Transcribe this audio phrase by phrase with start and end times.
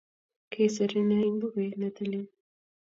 [0.51, 2.27] Kisiir ine eng bukuit ne tilil